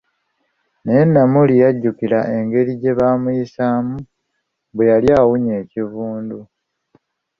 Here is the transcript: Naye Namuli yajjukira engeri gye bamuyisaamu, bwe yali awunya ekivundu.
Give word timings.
Naye 0.83 1.03
Namuli 1.13 1.53
yajjukira 1.63 2.19
engeri 2.37 2.71
gye 2.81 2.91
bamuyisaamu, 2.99 3.95
bwe 4.75 4.83
yali 4.91 5.09
awunya 5.19 5.53
ekivundu. 5.63 6.39